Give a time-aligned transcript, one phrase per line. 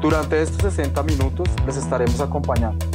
[0.00, 2.86] Durante estos 60 minutos les estaremos acompañando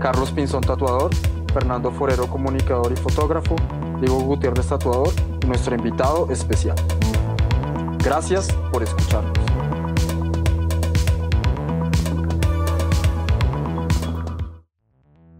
[0.00, 1.10] Carlos Pinzón Tatuador,
[1.52, 3.56] Fernando Forero Comunicador y Fotógrafo,
[4.00, 5.12] Diego Gutiérrez Tatuador
[5.42, 6.76] y nuestro invitado especial.
[8.02, 9.32] Gracias por escucharnos.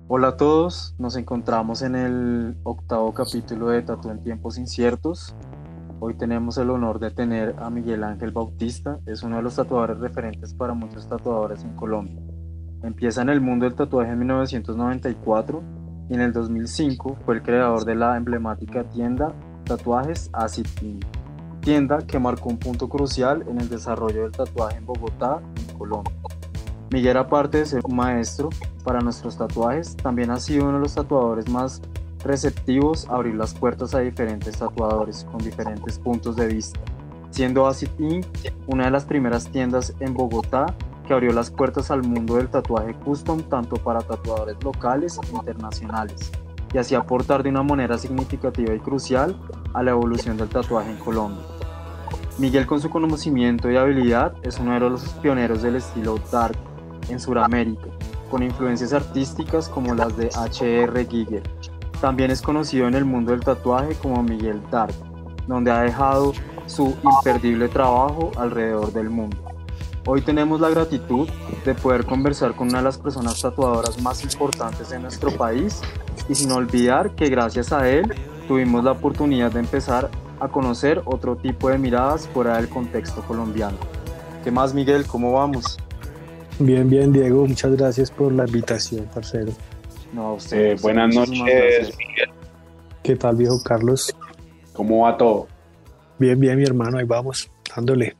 [0.08, 5.34] Hola a todos, nos encontramos en el octavo capítulo de Tatu en tiempos inciertos.
[6.00, 9.98] Hoy tenemos el honor de tener a Miguel Ángel Bautista, es uno de los tatuadores
[9.98, 12.20] referentes para muchos tatuadores en Colombia.
[12.84, 15.62] Empieza en el mundo del tatuaje en 1994
[16.08, 21.04] y en el 2005 fue el creador de la emblemática tienda Tatuajes Acid Ink,
[21.62, 26.14] tienda que marcó un punto crucial en el desarrollo del tatuaje en Bogotá, en Colombia.
[26.92, 28.50] Miguel, aparte de ser un maestro
[28.84, 31.82] para nuestros tatuajes, también ha sido uno de los tatuadores más
[32.24, 36.80] receptivos a abrir las puertas a diferentes tatuadores con diferentes puntos de vista,
[37.30, 38.26] siendo Acid Ink
[38.66, 40.74] una de las primeras tiendas en Bogotá
[41.06, 46.30] que abrió las puertas al mundo del tatuaje custom tanto para tatuadores locales e internacionales,
[46.72, 49.34] y así aportar de una manera significativa y crucial
[49.72, 51.44] a la evolución del tatuaje en Colombia.
[52.38, 56.56] Miguel con su conocimiento y habilidad es uno de los pioneros del estilo dark
[57.08, 57.88] en Sudamérica,
[58.30, 61.06] con influencias artísticas como las de H.R.
[61.06, 61.42] Giger.
[62.00, 64.94] También es conocido en el mundo del tatuaje como Miguel Dark,
[65.48, 66.32] donde ha dejado
[66.66, 69.36] su imperdible trabajo alrededor del mundo.
[70.06, 71.28] Hoy tenemos la gratitud
[71.64, 75.82] de poder conversar con una de las personas tatuadoras más importantes de nuestro país
[76.28, 78.14] y sin olvidar que gracias a él
[78.46, 80.08] tuvimos la oportunidad de empezar
[80.40, 83.76] a conocer otro tipo de miradas fuera del contexto colombiano.
[84.44, 85.04] ¿Qué más Miguel?
[85.04, 85.78] ¿Cómo vamos?
[86.60, 89.52] Bien, bien, Diego, muchas gracias por la invitación, parcero.
[90.12, 92.30] No, usted, eh, buenas noches, Miguel.
[93.02, 94.14] ¿Qué tal, viejo Carlos?
[94.72, 95.48] ¿Cómo va todo?
[96.18, 98.16] Bien, bien, mi hermano, ahí vamos, dándole.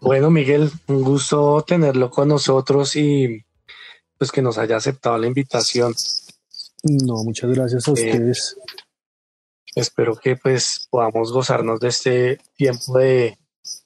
[0.00, 3.44] Bueno, Miguel, un gusto tenerlo con nosotros y
[4.18, 5.94] pues que nos haya aceptado la invitación.
[6.82, 8.56] No, muchas gracias a eh, ustedes.
[9.74, 13.38] Espero que pues podamos gozarnos de este tiempo de,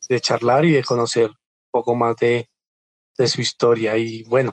[0.09, 1.31] de charlar y de conocer
[1.71, 2.49] poco más de,
[3.27, 3.97] su historia.
[3.97, 4.53] Y bueno,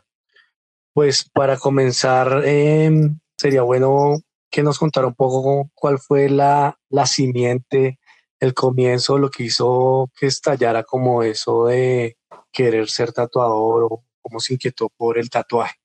[0.93, 7.05] pues para comenzar, em, sería bueno que nos contara un poco cuál fue la, la
[7.07, 7.99] simiente,
[8.39, 12.17] el comienzo, lo que hizo que estallara como eso de
[12.51, 15.75] querer ser tatuador o cómo se inquietó por el tatuaje.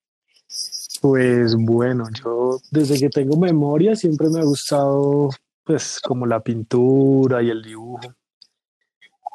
[1.01, 5.31] Pues bueno, yo desde que tengo memoria siempre me ha gustado
[5.65, 8.15] pues como la pintura y el dibujo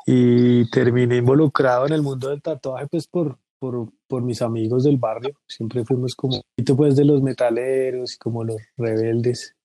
[0.05, 4.97] y terminé involucrado en el mundo del tatuaje pues por, por, por mis amigos del
[4.97, 5.39] barrio.
[5.47, 6.41] Siempre fuimos como
[6.75, 9.55] pues de los metaleros y como los rebeldes.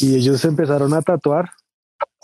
[0.00, 1.50] Y ellos empezaron a tatuar,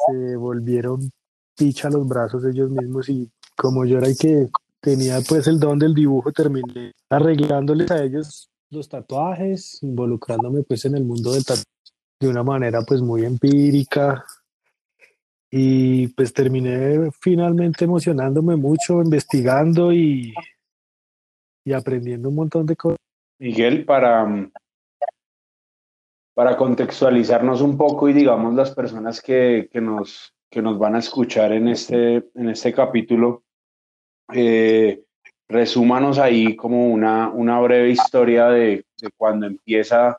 [0.09, 1.09] se volvieron
[1.57, 4.49] picha los brazos ellos mismos y como yo era el que
[4.81, 10.97] tenía pues el don del dibujo, terminé arreglándoles a ellos los tatuajes, involucrándome pues en
[10.97, 11.65] el mundo del tatuaje
[12.19, 14.25] de una manera pues muy empírica,
[15.49, 20.33] y pues terminé finalmente emocionándome mucho, investigando y,
[21.65, 22.99] y aprendiendo un montón de cosas.
[23.39, 24.51] Miguel, para,
[26.35, 31.01] para contextualizarnos un poco y digamos las personas que, que, nos, que nos van a
[31.01, 33.45] escuchar en este, en este capítulo,
[34.33, 35.03] eh,
[35.49, 40.17] resúmanos ahí como una, una breve historia de, de cuando empieza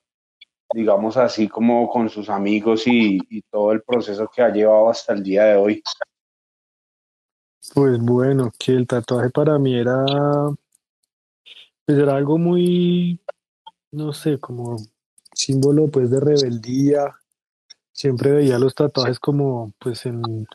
[0.74, 5.24] digamos así, como con sus amigos y, todo el proceso que ha llevado hasta el
[5.24, 5.84] día de hoy?
[7.74, 10.04] Pues bueno, que el tatuaje para mí era,
[11.86, 13.20] pues era algo muy,
[13.92, 14.78] no sé, como
[15.34, 17.14] símbolo pues de rebeldía.
[17.92, 20.48] Siempre veía los tatuajes como pues en,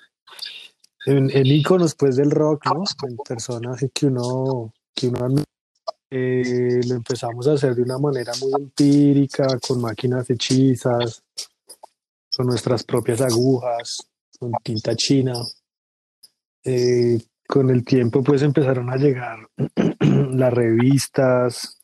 [1.07, 2.85] en, en íconos pues del rock, ¿no?
[3.09, 5.43] En personas que uno, que uno
[6.11, 11.23] eh, lo empezamos a hacer de una manera muy empírica, con máquinas hechizas,
[12.35, 14.09] con nuestras propias agujas,
[14.39, 15.35] con tinta china.
[16.65, 19.49] Eh, con el tiempo pues empezaron a llegar
[20.33, 21.81] las revistas,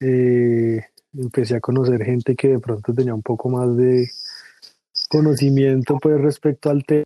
[0.00, 0.84] eh,
[1.14, 4.10] empecé a conocer gente que de pronto tenía un poco más de
[5.08, 7.04] conocimiento pues respecto al tema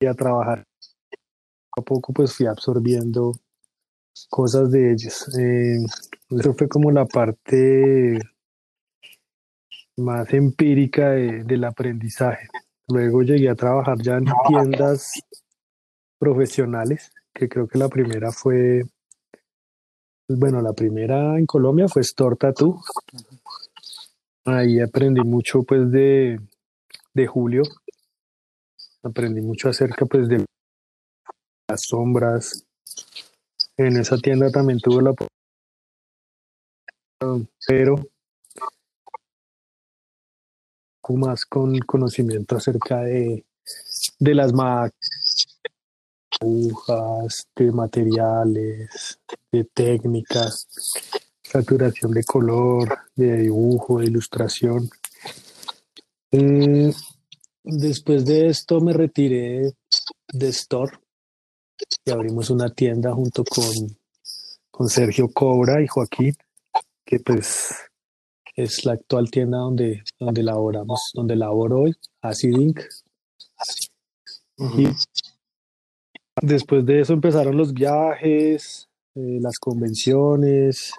[0.00, 0.64] y a trabajar
[1.76, 3.32] a poco pues fui absorbiendo
[4.28, 5.34] cosas de ellos.
[5.38, 5.78] Eh,
[6.28, 8.20] eso fue como la parte
[9.96, 12.48] más empírica del aprendizaje.
[12.88, 15.10] Luego llegué a trabajar ya en tiendas
[16.24, 18.82] profesionales, que creo que la primera fue,
[20.26, 22.80] bueno, la primera en Colombia fue Store Tattoo.
[24.46, 26.40] Ahí aprendí mucho pues de,
[27.12, 27.62] de Julio.
[29.02, 30.46] Aprendí mucho acerca pues de
[31.68, 32.64] las sombras.
[33.76, 35.14] En esa tienda también tuve la
[37.66, 37.96] pero
[41.12, 43.44] más con conocimiento acerca de,
[44.18, 44.52] de las
[46.40, 49.18] agujas, de materiales,
[49.52, 50.66] de técnicas,
[51.42, 54.90] saturación de color, de dibujo, de ilustración.
[56.32, 56.92] Eh,
[57.62, 59.72] después de esto me retiré
[60.32, 60.98] de Store
[62.04, 63.96] y abrimos una tienda junto con,
[64.70, 66.34] con Sergio Cobra y Joaquín,
[67.04, 67.74] que pues
[68.56, 72.80] es la actual tienda donde, donde laboramos, donde laboro hoy, Acid Inc.
[74.56, 74.86] Y
[76.40, 80.92] después de eso empezaron los viajes, eh, las convenciones,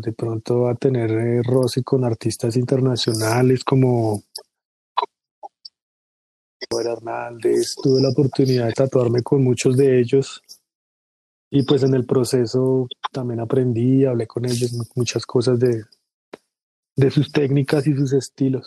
[0.00, 4.22] de pronto a tener eh, roce con artistas internacionales como
[6.70, 7.74] Hernández.
[7.82, 10.42] Tuve la oportunidad de tatuarme con muchos de ellos
[11.50, 15.84] y pues en el proceso también aprendí, hablé con ellos muchas cosas de,
[16.96, 18.66] de sus técnicas y sus estilos.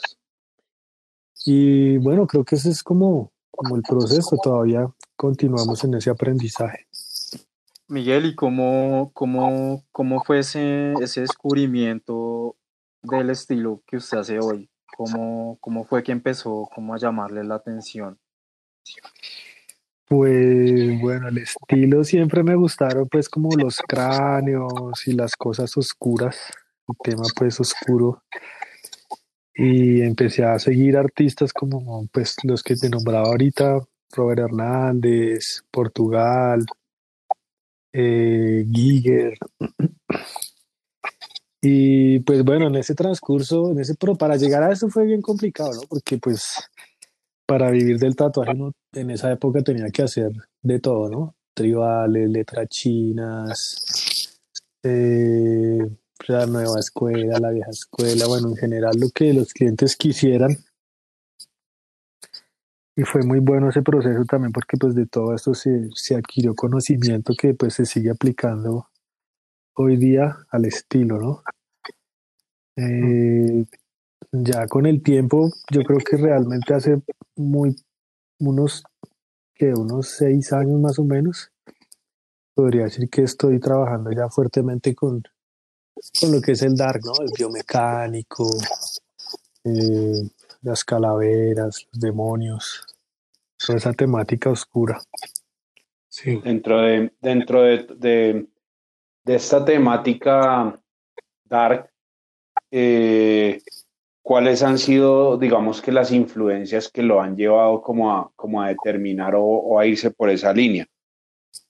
[1.46, 6.88] Y bueno, creo que ese es como, como el proceso, todavía continuamos en ese aprendizaje.
[7.90, 12.56] Miguel, ¿y cómo, cómo, cómo fue ese, ese descubrimiento
[13.02, 14.70] del estilo que usted hace hoy?
[14.96, 18.20] ¿Cómo, ¿Cómo fue que empezó como a llamarle la atención?
[20.08, 26.38] Pues bueno, el estilo siempre me gustaron pues como los cráneos y las cosas oscuras,
[26.88, 28.24] el tema pues oscuro.
[29.60, 33.80] Y empecé a seguir artistas como pues los que te nombraba ahorita,
[34.12, 36.64] Robert Hernández, Portugal,
[37.92, 39.36] eh, Giger.
[41.60, 45.22] Y pues bueno, en ese transcurso, en ese, pero para llegar a eso fue bien
[45.22, 45.82] complicado, ¿no?
[45.90, 46.70] Porque pues
[47.48, 48.54] para vivir del tatuaje
[48.94, 50.32] en esa época tenía que hacer
[50.62, 51.36] de todo, ¿no?
[51.56, 54.40] Tribales, letras chinas,
[54.84, 55.80] eh,
[56.28, 60.58] la nueva escuela, la vieja escuela, bueno, en general lo que los clientes quisieran.
[62.96, 66.56] Y fue muy bueno ese proceso también porque pues de todo esto se, se adquirió
[66.56, 68.90] conocimiento que pues se sigue aplicando
[69.76, 71.44] hoy día al estilo, ¿no?
[72.76, 73.66] Eh,
[74.32, 77.02] ya con el tiempo, yo creo que realmente hace
[77.36, 77.76] muy
[78.40, 78.84] unos
[79.54, 81.52] que unos seis años más o menos,
[82.54, 85.24] podría decir que estoy trabajando ya fuertemente con,
[86.20, 87.14] con lo que es el dark, ¿no?
[87.24, 88.50] El biomecánico,
[89.64, 90.30] eh,
[90.62, 92.86] las calaveras, los demonios,
[93.58, 95.02] toda esa temática oscura.
[96.10, 96.42] Sí.
[96.44, 98.48] Dentro de, dentro de, de,
[99.24, 100.80] de esta temática
[101.46, 101.90] dark,
[102.72, 103.62] eh,
[104.22, 108.70] ¿cuáles han sido, digamos que las influencias que lo han llevado como a, como a
[108.70, 110.88] determinar o, a irse por esa línea?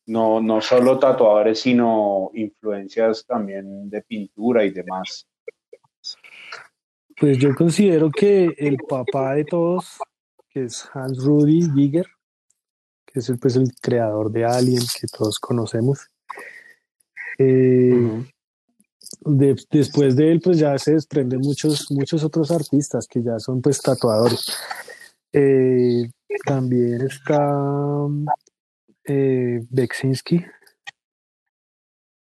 [0.07, 5.27] No, no solo tatuadores, sino influencias también de pintura y demás.
[7.19, 9.97] Pues yo considero que el papá de todos,
[10.49, 12.05] que es Hans Rudy Giger,
[13.05, 16.07] que es el, pues, el creador de Alien que todos conocemos,
[17.37, 18.25] eh,
[19.21, 23.81] después de él, pues ya se desprenden muchos, muchos otros artistas que ya son pues
[23.81, 24.57] tatuadores.
[25.33, 26.09] Eh,
[26.45, 28.07] también está
[29.07, 30.45] eh, Beksinski,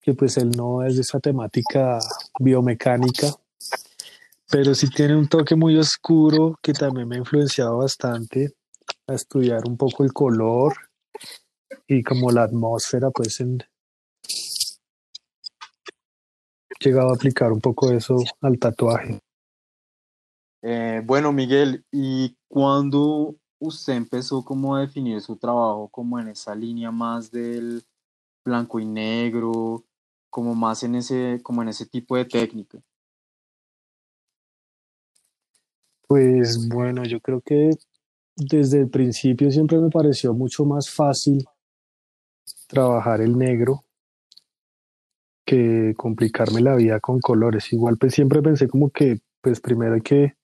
[0.01, 1.99] que pues él no es de esa temática
[2.39, 3.27] biomecánica,
[4.49, 8.53] pero sí tiene un toque muy oscuro que también me ha influenciado bastante
[9.07, 10.73] a estudiar un poco el color
[11.87, 13.59] y como la atmósfera pues en,
[16.79, 19.19] llegado a aplicar un poco eso al tatuaje.
[20.61, 26.53] Eh, bueno, Miguel, ¿y cuándo usted empezó como a definir su trabajo como en esa
[26.53, 27.83] línea más del
[28.43, 29.83] blanco y negro,
[30.29, 32.79] como más en ese, como en ese tipo de técnica?
[36.07, 37.71] Pues bueno, yo creo que
[38.35, 41.45] desde el principio siempre me pareció mucho más fácil
[42.67, 43.83] trabajar el negro
[45.45, 47.71] que complicarme la vida con colores.
[47.71, 50.35] Igual pues siempre pensé como que pues primero hay que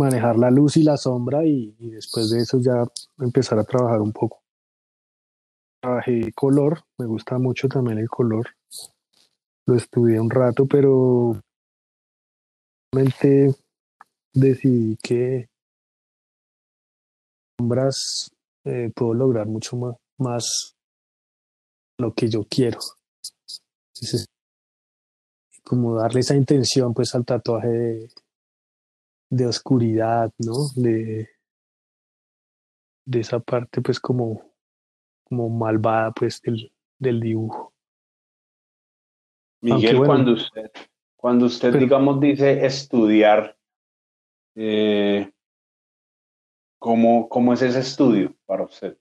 [0.00, 2.84] manejar la luz y la sombra y, después de eso ya
[3.18, 4.42] empezar a trabajar un poco.
[5.82, 8.46] trabajé color, me gusta mucho también el color.
[9.66, 11.38] Lo estudié un rato, pero
[12.92, 13.54] realmente
[14.32, 15.48] decidí que
[17.58, 18.30] sombras
[18.64, 20.74] eh, puedo lograr mucho más, más
[21.98, 22.78] lo que yo quiero.
[25.62, 28.10] Como darle esa intención pues al tatuaje de,
[29.30, 30.68] de oscuridad, ¿no?
[30.74, 31.28] De,
[33.06, 34.42] de esa parte pues como,
[35.24, 37.72] como malvada pues del, del dibujo.
[39.62, 40.70] Miguel, cuando usted,
[41.16, 43.56] cuando usted digamos dice estudiar,
[44.56, 45.30] eh,
[46.78, 48.98] ¿cómo, ¿cómo es ese estudio para usted?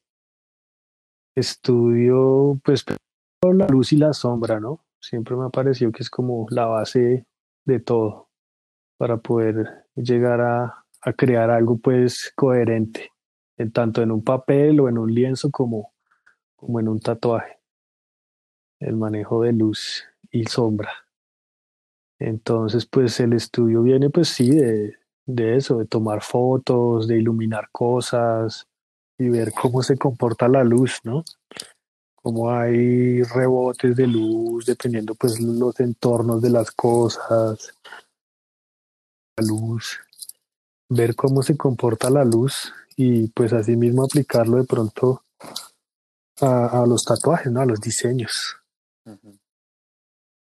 [1.35, 2.85] Estudio pues
[3.41, 4.85] la luz y la sombra, ¿no?
[5.01, 7.25] Siempre me ha parecido que es como la base
[7.65, 8.29] de todo
[8.97, 13.11] para poder llegar a, a crear algo pues coherente,
[13.57, 15.93] en tanto en un papel o en un lienzo como,
[16.55, 17.59] como en un tatuaje.
[18.79, 20.91] El manejo de luz y sombra.
[22.19, 27.69] Entonces, pues el estudio viene, pues sí, de, de eso, de tomar fotos, de iluminar
[27.71, 28.67] cosas
[29.17, 31.23] y ver cómo se comporta la luz, ¿no?
[32.15, 37.73] Cómo hay rebotes de luz, dependiendo pues los entornos de las cosas,
[39.41, 39.99] luz,
[40.89, 45.23] ver cómo se comporta la luz y pues así mismo aplicarlo de pronto
[46.41, 47.61] a, los tatuajes, ¿no?
[47.61, 48.57] A los diseños.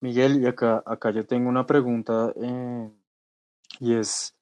[0.00, 2.90] Miguel, y acá, acá yo tengo una pregunta eh,
[3.80, 4.34] y es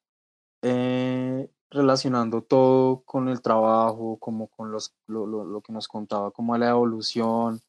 [0.62, 6.30] eh, relacionando todo con el trabajo, como con los, lo, lo, lo, que nos contaba,
[6.30, 7.60] como la evolución,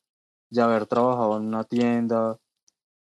[0.49, 2.39] ya haber trabajado en una tienda,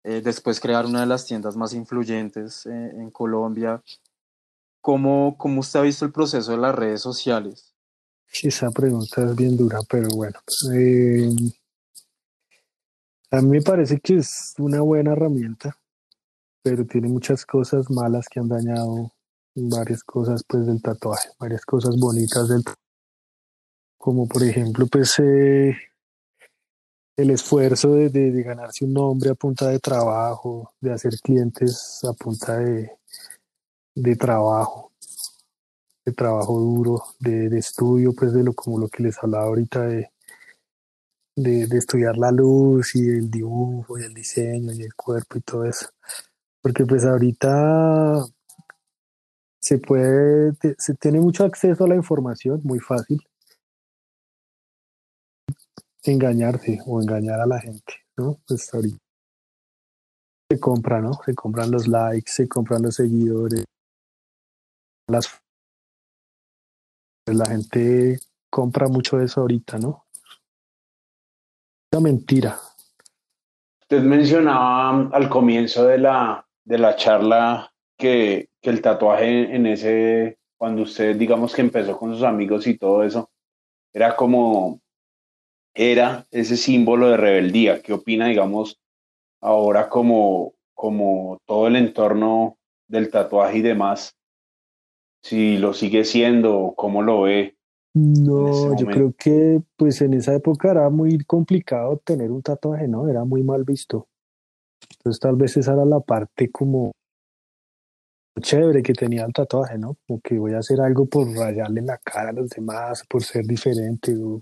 [0.07, 3.83] eh, después crear una de las tiendas más influyentes en Colombia.
[4.81, 7.75] ¿Cómo, ¿Cómo usted ha visto el proceso de las redes sociales?
[8.43, 10.39] Esa pregunta es bien dura, pero bueno.
[10.73, 11.29] Eh,
[13.33, 15.77] a mí me parece que es una buena herramienta,
[16.63, 19.13] pero tiene muchas cosas malas que han dañado
[19.57, 22.63] varias cosas pues del tatuaje, varias cosas bonitas del
[23.97, 25.77] como por ejemplo pues eh,
[27.17, 32.13] el esfuerzo de, de, ganarse un nombre a punta de trabajo, de hacer clientes a
[32.13, 32.91] punta de,
[33.95, 34.93] de trabajo,
[36.05, 40.11] de trabajo duro, de, estudio, pues de lo como lo que les hablaba ahorita de,
[41.35, 45.65] de, estudiar la luz y el dibujo y el diseño y el cuerpo y todo
[45.65, 45.89] eso.
[46.61, 48.27] Porque pues ahorita
[49.59, 53.27] se puede, se tiene mucho acceso a la información, muy fácil.
[56.07, 58.39] Engañarse o engañar a la gente, ¿no?
[58.47, 58.99] Pues ahorita
[60.51, 61.15] se compra, ¿no?
[61.25, 63.65] Se compran los likes, se compran los seguidores,
[65.09, 65.41] las
[67.27, 68.21] la gente
[68.51, 70.07] compra mucho eso ahorita, ¿no?
[71.93, 72.57] Una mentira.
[73.83, 80.39] Usted mencionaba al comienzo de la, de la charla que, que, el tatuaje en ese,
[80.57, 83.31] cuando usted digamos que empezó con sus amigos y todo eso,
[83.93, 84.81] era como,
[85.77, 87.83] era ese símbolo de rebeldía.
[87.83, 88.81] ¿Qué opina, digamos,
[89.41, 92.57] ahora como, como todo el entorno
[92.89, 94.17] del tatuaje y demás?
[95.23, 97.57] Si lo sigue siendo, ¿cómo lo ve?
[97.95, 103.09] No, yo creo que pues en esa época era muy complicado tener un tatuaje, ¿no?
[103.09, 104.07] Era muy mal visto.
[104.99, 106.93] Entonces tal vez esa era la parte como
[108.41, 109.97] chévere que tenía el tatuaje, ¿no?
[110.07, 113.47] Como que voy a hacer algo por rayarle la cara a los demás, por ser
[113.47, 114.41] diferente o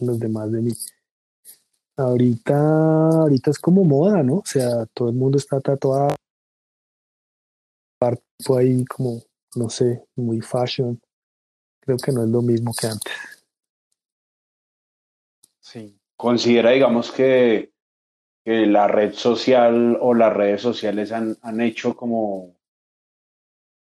[0.00, 0.72] los demás de mí.
[1.96, 2.56] Ahorita,
[3.08, 4.36] ahorita es como moda, ¿no?
[4.36, 6.14] O sea, todo el mundo está tatuado.
[7.98, 8.22] Parte
[8.58, 9.22] ahí como,
[9.54, 11.00] no sé, muy fashion
[11.84, 13.12] creo que no es lo mismo que antes.
[15.60, 15.98] Sí.
[16.16, 17.72] Considera, digamos, que,
[18.44, 22.56] que la red social o las redes sociales han, han hecho como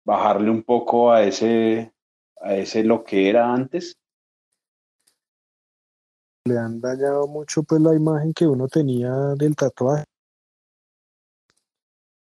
[0.05, 1.93] bajarle un poco a ese,
[2.41, 3.97] a ese lo que era antes.
[6.47, 10.03] Le han dañado mucho pues la imagen que uno tenía del tatuaje.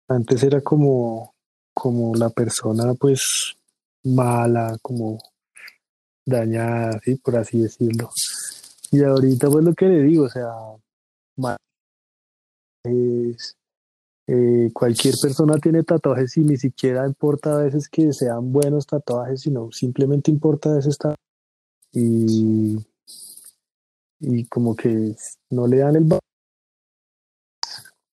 [0.09, 1.35] Antes era como,
[1.75, 3.57] como la persona pues
[4.05, 5.19] mala, como
[6.25, 7.17] dañada, ¿sí?
[7.17, 8.11] por así decirlo.
[8.93, 10.53] Y ahorita pues lo que le digo, o sea,
[12.85, 13.57] es,
[14.29, 19.43] eh, cualquier persona tiene tatuajes y ni siquiera importa a veces que sean buenos tatuajes,
[19.43, 20.99] sino simplemente importa a veces
[21.93, 22.77] y,
[24.21, 25.15] y como que
[25.51, 26.09] no le dan el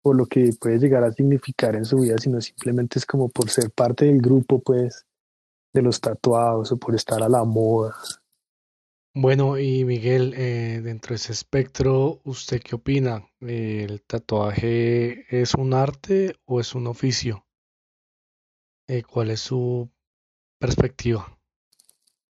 [0.03, 3.49] por lo que puede llegar a significar en su vida, sino simplemente es como por
[3.49, 5.05] ser parte del grupo, pues,
[5.73, 7.95] de los tatuados o por estar a la moda.
[9.15, 13.25] Bueno, y Miguel, eh, dentro de ese espectro, ¿usted qué opina?
[13.39, 17.45] ¿El tatuaje es un arte o es un oficio?
[18.87, 19.89] Eh, ¿cuál es su
[20.59, 21.37] perspectiva?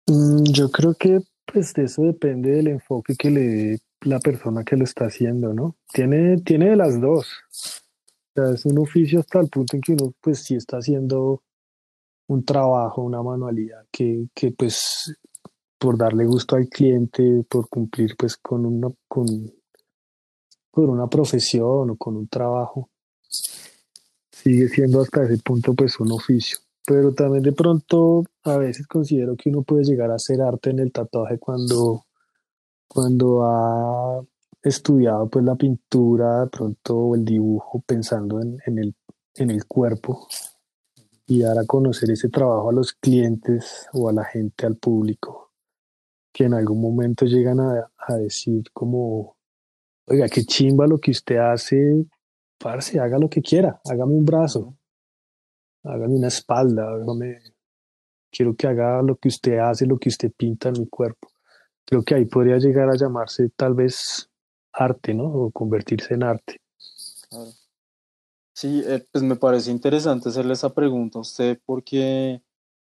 [0.06, 1.20] Mm, yo creo que
[1.52, 5.54] pues de eso depende del enfoque que le dé la persona que lo está haciendo,
[5.54, 5.76] ¿no?
[5.92, 7.28] Tiene, tiene de las dos.
[7.48, 11.42] O sea, es un oficio hasta el punto en que uno pues sí está haciendo
[12.28, 15.16] un trabajo, una manualidad que, que pues
[15.78, 19.26] por darle gusto al cliente, por cumplir pues con una, con,
[20.70, 22.90] por una profesión o con un trabajo,
[24.30, 26.58] sigue siendo hasta ese punto pues un oficio.
[26.86, 30.78] Pero también de pronto a veces considero que uno puede llegar a hacer arte en
[30.78, 32.04] el tatuaje cuando,
[32.88, 34.22] cuando ha
[34.62, 38.94] estudiado pues la pintura, de pronto el dibujo, pensando en, en, el,
[39.34, 40.28] en el cuerpo.
[41.28, 45.46] Y dar a conocer ese trabajo a los clientes o a la gente, al público
[46.36, 49.38] que en algún momento llegan a, decir como,
[50.06, 52.04] oiga, qué chimba lo que usted hace,
[52.58, 54.75] parce, haga lo que quiera, hágame un brazo,
[55.88, 57.40] hágame una espalda, hágame,
[58.30, 61.28] quiero que haga lo que usted hace, lo que usted pinta en mi cuerpo.
[61.84, 64.28] Creo que ahí podría llegar a llamarse tal vez
[64.72, 65.24] arte, ¿no?
[65.24, 66.60] O convertirse en arte.
[68.54, 72.42] Sí, eh, pues me parece interesante hacerle esa pregunta a usted porque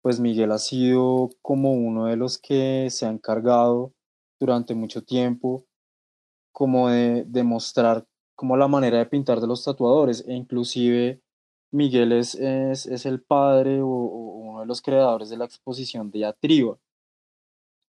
[0.03, 3.93] pues Miguel ha sido como uno de los que se ha encargado
[4.39, 5.65] durante mucho tiempo
[6.53, 11.23] como de demostrar como la manera de pintar de los tatuadores e inclusive
[11.71, 16.79] Miguel es, es, el padre o, uno de los creadores de la exposición de Atriba.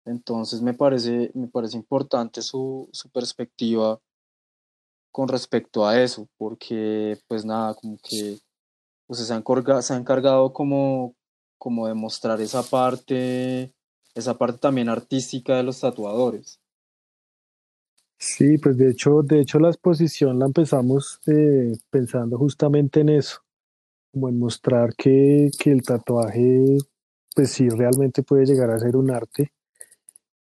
[0.05, 3.99] Entonces me parece, me parece importante su, su perspectiva
[5.11, 8.37] con respecto a eso, porque pues nada, como que
[9.07, 11.15] pues, se, ha se ha encargado como,
[11.57, 13.73] como demostrar esa parte,
[14.13, 16.59] esa parte también artística de los tatuadores.
[18.17, 23.44] Sí, pues de hecho, de hecho la exposición la empezamos eh, pensando justamente en eso,
[24.15, 26.77] como en mostrar que, que el tatuaje,
[27.35, 29.51] pues sí, realmente puede llegar a ser un arte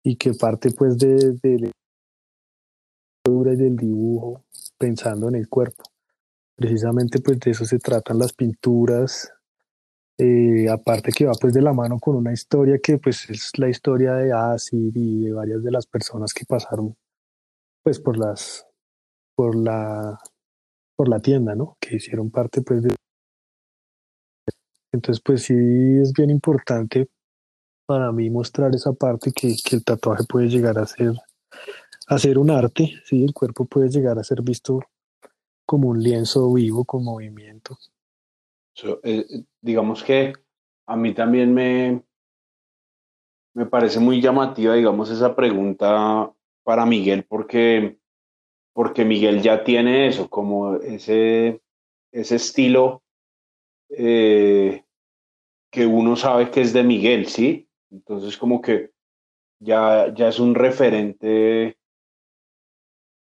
[0.03, 1.71] y que parte pues de, de, de
[3.25, 4.43] y del dibujo
[4.77, 5.85] pensando en el cuerpo.
[6.57, 9.33] Precisamente pues de eso se tratan las pinturas,
[10.19, 13.69] eh, aparte que va pues de la mano con una historia que pues es la
[13.69, 16.97] historia de Asir y de varias de las personas que pasaron
[17.85, 18.67] pues por las
[19.37, 20.19] por la
[20.97, 21.77] por la tienda, ¿no?
[21.79, 22.97] Que hicieron parte pues de
[24.93, 27.09] entonces pues sí es bien importante
[27.87, 31.13] para mí mostrar esa parte que, que el tatuaje puede llegar a ser
[32.11, 34.81] a ser un arte, sí, el cuerpo puede llegar a ser visto
[35.65, 37.79] como un lienzo vivo con movimiento.
[39.05, 39.25] Eh,
[39.61, 40.33] digamos que
[40.87, 42.03] a mí también me,
[43.55, 46.33] me parece muy llamativa, digamos, esa pregunta
[46.65, 47.99] para Miguel, porque,
[48.73, 51.63] porque Miguel ya tiene eso, como ese,
[52.11, 53.05] ese estilo
[53.91, 54.85] eh,
[55.71, 57.69] que uno sabe que es de Miguel, ¿sí?
[57.91, 58.91] Entonces como que
[59.59, 61.77] ya, ya es un referente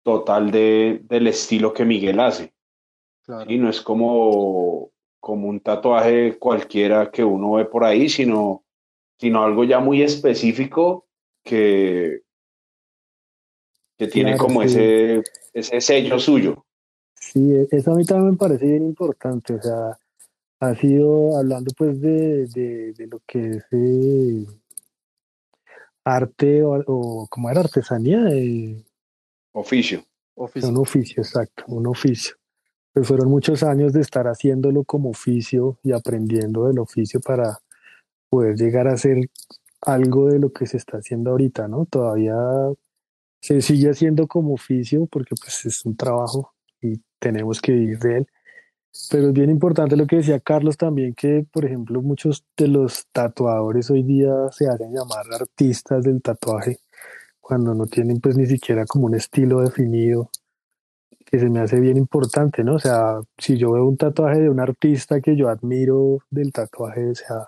[0.04, 2.54] total de, del estilo que Miguel hace.
[3.48, 8.66] Y no es como como un tatuaje cualquiera que uno ve por ahí, sino,
[9.18, 11.08] sino algo ya muy específico
[11.46, 12.24] que,
[13.98, 15.24] que tiene como ese,
[15.54, 16.66] ese sello suyo.
[17.16, 19.98] Sí, e, eso a mí también me parece bien importante, o sea,
[20.70, 24.46] ha sido hablando pues de, de, lo que es eh,
[26.06, 28.20] arte o, como era artesanía.
[28.32, 28.84] Eh,
[29.54, 30.04] oficio.
[30.36, 30.70] oficio.
[30.70, 32.36] Un oficio, exacto, un oficio
[32.94, 37.58] pues fueron muchos años de estar haciéndolo como oficio y aprendiendo del oficio para
[38.30, 39.18] poder llegar a hacer
[39.82, 41.86] algo de lo que se está haciendo ahorita, ¿no?
[41.86, 42.36] Todavía
[43.42, 48.18] se sigue haciendo como oficio porque pues es un trabajo y tenemos que vivir de
[48.18, 48.28] él.
[49.10, 53.08] Pero es bien importante lo que decía Carlos también, que por ejemplo muchos de los
[53.12, 56.80] tatuadores hoy día se hacen llamar artistas del tatuaje
[57.42, 60.30] cuando no tienen pues ni siquiera como un estilo definido
[61.26, 62.76] que se me hace bien importante, ¿no?
[62.76, 67.16] O sea, si yo veo un tatuaje de un artista que yo admiro del tatuaje,
[67.16, 67.48] sea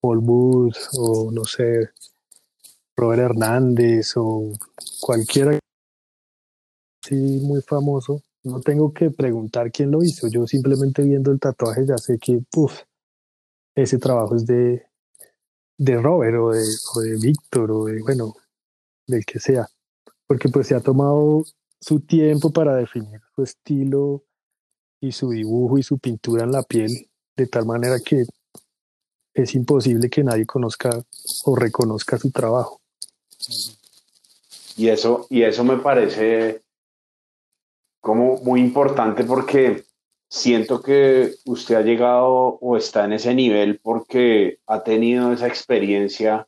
[0.00, 1.90] Paul Booth o no sé,
[2.96, 4.52] Robert Hernández o
[5.00, 5.58] cualquiera
[7.02, 11.86] sí muy famoso, no tengo que preguntar quién lo hizo, yo simplemente viendo el tatuaje
[11.86, 12.40] ya sé que,
[13.74, 14.86] ese trabajo es de,
[15.76, 18.34] de Robert o de, o de Víctor o de, bueno,
[19.06, 19.66] del que sea,
[20.26, 21.44] porque pues se ha tomado
[21.80, 24.24] su tiempo para definir su estilo
[25.00, 28.24] y su dibujo y su pintura en la piel, de tal manera que
[29.34, 30.90] es imposible que nadie conozca
[31.44, 32.80] o reconozca su trabajo.
[34.76, 36.62] Y eso, y eso me parece
[38.00, 39.84] como muy importante porque
[40.28, 46.46] siento que usted ha llegado o está en ese nivel porque ha tenido esa experiencia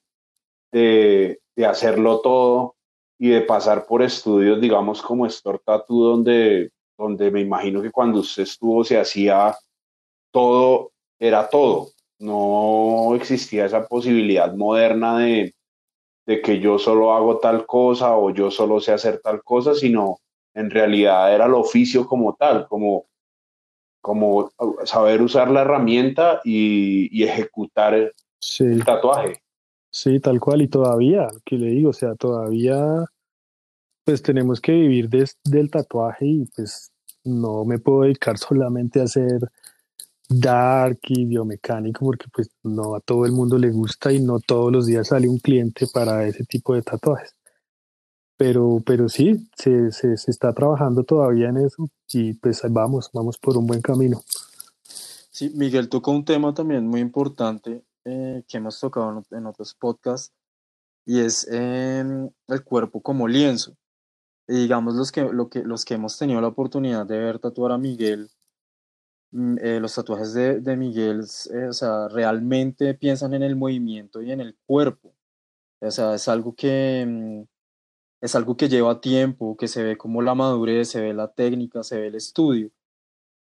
[0.73, 2.77] de, de hacerlo todo
[3.19, 8.21] y de pasar por estudios, digamos, como Store Tattoo, donde, donde me imagino que cuando
[8.21, 9.55] usted estuvo se hacía
[10.33, 11.89] todo, era todo.
[12.19, 15.55] No existía esa posibilidad moderna de,
[16.27, 20.21] de que yo solo hago tal cosa o yo solo sé hacer tal cosa, sino
[20.55, 23.07] en realidad era el oficio como tal, como,
[24.01, 24.51] como
[24.85, 29.43] saber usar la herramienta y, ejecutar el tatuaje.
[29.93, 33.05] Sí, tal cual, y todavía, que le digo, o sea, todavía
[34.05, 36.91] pues tenemos que vivir del tatuaje y pues
[37.25, 39.41] no me puedo dedicar solamente a hacer
[40.29, 44.73] dark y biomecánico porque pues no a todo el mundo le gusta y no todos
[44.73, 47.35] los días sale un cliente para ese tipo de tatuajes.
[48.41, 53.37] Pero, pero sí, se, se, se está trabajando todavía en eso y pues vamos, vamos
[53.37, 54.23] por un buen camino.
[54.83, 60.33] Sí, Miguel tocó un tema también muy importante eh, que hemos tocado en otros podcasts
[61.05, 63.77] y es em, el cuerpo como lienzo.
[64.49, 67.73] Y digamos, los que, lo que, los que hemos tenido la oportunidad de ver tatuar
[67.73, 68.31] a Miguel,
[69.33, 74.23] mm, eh, los tatuajes de, de Miguel, eh, o sea, realmente piensan en el movimiento
[74.23, 75.15] y en el cuerpo.
[75.81, 77.60] O sea, es algo que mm,
[78.21, 81.83] es algo que lleva tiempo, que se ve como la madurez, se ve la técnica,
[81.83, 82.71] se ve el estudio.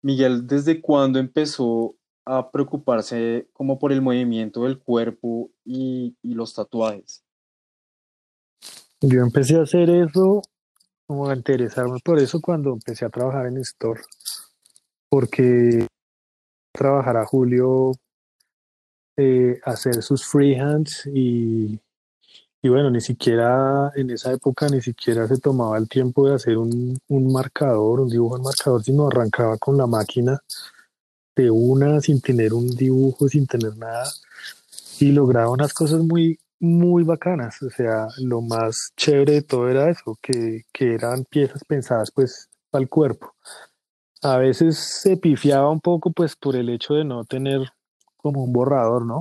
[0.02, 7.24] Miguel, ¿desde cuándo empezó a preocuparse como por el movimiento del cuerpo y, los tatuajes?
[9.00, 10.42] Yo empecé a hacer eso,
[11.06, 14.00] como a interesarme por eso cuando empecé a trabajar en Store,
[15.08, 15.86] porque
[16.72, 17.92] trabajar a Julio,
[19.16, 21.80] eh, hacer sus freehands y,
[22.62, 26.56] y bueno, ni siquiera en esa época ni siquiera se tomaba el tiempo de hacer
[26.56, 30.40] un, un marcador, un dibujo en marcador, sino arrancaba con la máquina
[31.34, 34.08] de una sin tener un dibujo, sin tener nada
[35.00, 37.60] y lograba unas cosas muy, muy bacanas.
[37.62, 42.48] O sea, lo más chévere de todo era eso, que, que eran piezas pensadas pues
[42.70, 43.34] para el cuerpo.
[44.22, 47.72] A veces se pifiaba un poco pues por el hecho de no tener
[48.16, 49.20] como un borrador, ¿no?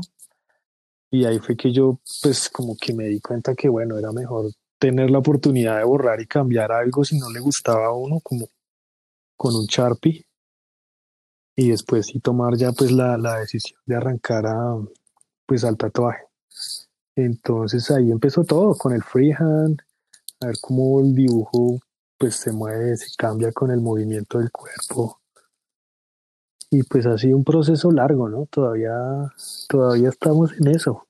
[1.11, 4.51] Y ahí fue que yo pues como que me di cuenta que bueno, era mejor
[4.79, 8.47] tener la oportunidad de borrar y cambiar algo si no le gustaba a uno como
[9.35, 10.25] con un Sharpie
[11.55, 14.77] y después sí tomar ya pues la, la decisión de arrancar a,
[15.45, 16.23] pues al tatuaje.
[17.15, 19.79] Entonces ahí empezó todo con el freehand,
[20.39, 21.79] a ver cómo el dibujo
[22.17, 25.20] pues se mueve, se cambia con el movimiento del cuerpo.
[26.71, 28.47] Y pues ha sido un proceso largo, ¿no?
[28.49, 28.95] Todavía,
[29.67, 31.05] todavía estamos en eso.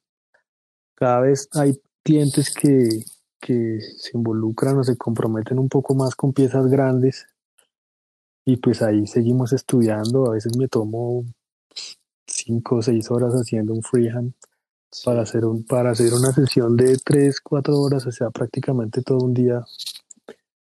[0.96, 3.06] Cada vez hay clientes que,
[3.40, 7.28] que se involucran o se comprometen un poco más con piezas grandes
[8.44, 10.28] y pues ahí seguimos estudiando.
[10.28, 11.26] A veces me tomo
[12.26, 14.34] cinco o seis horas haciendo un freehand
[15.06, 19.20] para hacer un para hacer una sesión de tres cuatro horas o sea prácticamente todo
[19.20, 19.64] un día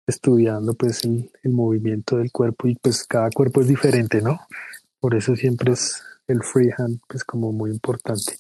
[0.07, 4.41] estudiando pues el, el, movimiento del cuerpo y pues cada cuerpo es diferente no
[5.01, 8.39] por eso siempre es el freehand pues como muy importante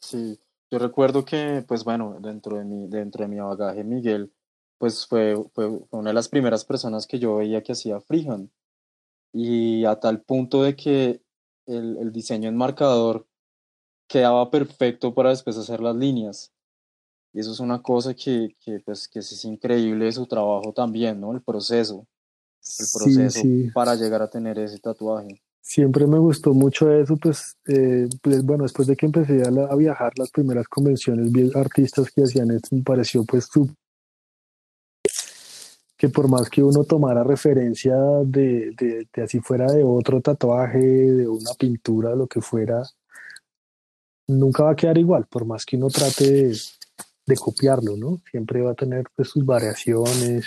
[0.00, 0.38] sí
[0.70, 4.32] yo recuerdo que pues bueno dentro de mi dentro de mi bagaje Miguel
[4.78, 8.50] pues fue, fue una de las primeras personas que yo veía que hacía freehand
[9.32, 11.20] y a tal punto de que
[11.66, 13.26] el, el diseño en marcador
[14.06, 16.52] quedaba perfecto para después hacer las líneas.
[17.32, 21.20] Y eso es una cosa que, que, pues, que es increíble de su trabajo también,
[21.20, 21.32] ¿no?
[21.32, 22.06] El proceso,
[22.78, 23.40] el proceso
[23.72, 25.42] para llegar a tener ese tatuaje.
[25.66, 30.12] Siempre me gustó mucho eso, pues, eh, pues bueno, después de que empecé a, viajar
[30.18, 33.48] las primeras convenciones, vi artistas que hacían esto, me pareció pues
[35.96, 37.96] que por más que uno tomara referencia
[38.26, 42.82] de, de, de así fuera de otro tatuaje, de una pintura, lo que fuera,
[44.28, 46.52] nunca va a quedar igual, por más que uno trate
[47.26, 48.20] de, copiarlo, ¿no?
[48.30, 50.44] Siempre va a tener pues, sus variaciones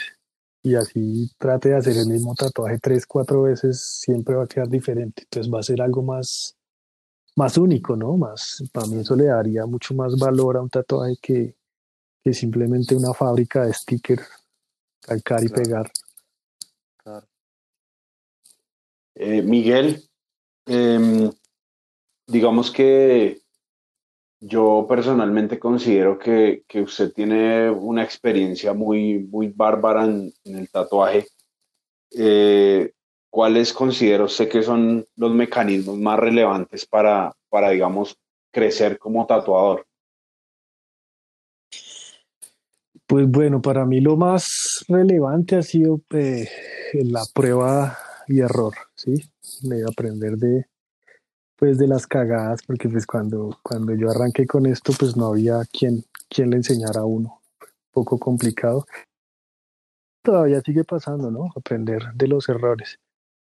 [0.68, 4.68] y así trate de hacer el mismo tatuaje tres, cuatro veces, siempre va a quedar
[4.68, 5.24] diferente.
[5.24, 6.58] Entonces va a ser algo más,
[7.38, 8.18] más único, ¿no?
[8.18, 11.56] Más, para mí eso le daría mucho más valor a un tatuaje que,
[12.22, 14.28] que simplemente una fábrica de stickers,
[15.00, 15.90] calcar y pegar.
[16.98, 17.28] Claro.
[19.16, 20.04] Eh, Miguel,
[20.66, 21.32] eh,
[22.28, 23.42] digamos que
[24.40, 31.28] yo personalmente considero que, que, usted tiene una experiencia muy, muy bárbara en, el tatuaje.
[32.12, 32.92] Eh,
[33.30, 38.18] ¿Cuáles considera usted que son los mecanismos más relevantes para, para, digamos,
[38.52, 39.86] crecer como tatuador?
[43.06, 46.48] Pues bueno, para mí lo más relevante ha sido eh,
[46.94, 47.98] la prueba
[48.28, 49.14] y error, ¿sí?
[49.62, 50.66] De aprender de,
[51.58, 55.62] pues de las cagadas, porque pues cuando, cuando yo arranqué con esto, pues no había
[55.66, 57.42] quien, quien le enseñara a uno.
[57.62, 58.86] Un poco complicado.
[60.24, 61.50] Todavía sigue pasando, ¿no?
[61.56, 63.00] Aprender de los errores.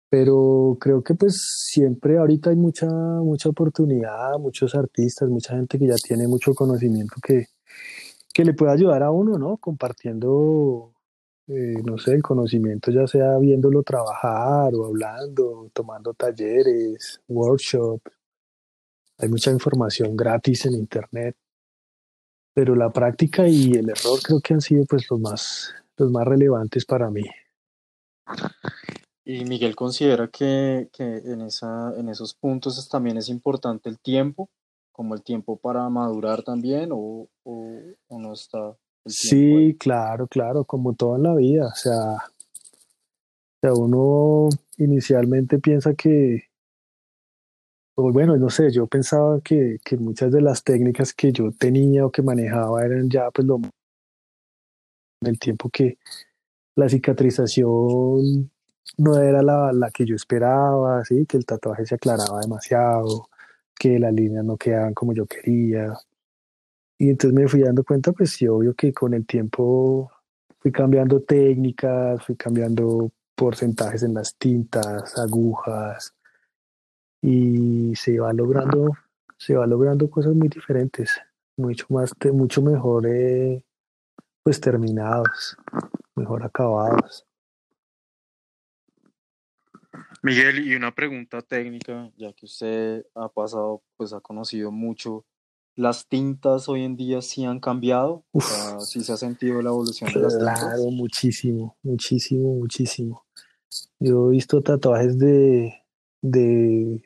[0.09, 5.87] Pero creo que pues siempre ahorita hay mucha, mucha oportunidad, muchos artistas, mucha gente que
[5.87, 7.47] ya tiene mucho conocimiento que,
[8.33, 9.59] que le puede ayudar a uno, ¿no?
[9.59, 10.93] Compartiendo,
[11.53, 18.13] eh, no sé, el conocimiento, ya sea viéndolo trabajar o hablando, tomando talleres, workshops.
[19.19, 21.37] Hay mucha información gratis en Internet,
[22.55, 26.25] pero la práctica y el error creo que han sido pues los más, los más
[26.25, 27.25] relevantes para mí.
[29.25, 34.51] Y Miguel considera que, que en, esa, en esos puntos también es importante el tiempo,
[34.93, 38.77] como el tiempo para madurar también, o, o, no está.
[39.05, 41.69] El sí, claro, claro, como toda la vida.
[41.69, 46.45] O sea, o sea, uno inicialmente piensa que,
[47.97, 52.07] o bueno, no sé, yo pensaba que, que muchas de las técnicas que yo tenía
[52.07, 53.61] o que manejaba eran ya pues lo
[55.23, 55.99] el tiempo que
[56.77, 58.51] la cicatrización
[58.97, 61.27] no era la, la, que yo esperaba, ¿sí?
[61.27, 63.29] que el tatuaje se aclaraba demasiado,
[63.79, 65.93] que las líneas no quedaban como yo quería.
[67.01, 70.13] Y entonces me fui dando cuenta, pues sí, obvio que con el tiempo
[70.59, 76.15] fui cambiando técnicas, fui cambiando porcentajes en las tintas, agujas,
[77.23, 78.91] y se va logrando,
[79.39, 81.19] se va logrando cosas muy diferentes,
[81.57, 83.65] mucho más, mucho mejor, eh,
[84.43, 85.57] pues terminados,
[86.15, 87.27] mejor acabados.
[90.23, 95.25] Miguel, y una pregunta técnica, ya que usted ha pasado, pues ha conocido mucho,
[95.77, 98.25] ¿las tintas hoy en día sí han cambiado?
[98.33, 100.61] O sea, ¿Sí se ha sentido la evolución de las tintas?
[100.61, 103.25] Claro, muchísimo, muchísimo, muchísimo.
[103.99, 105.73] Yo he visto tatuajes de,
[106.23, 107.03] de,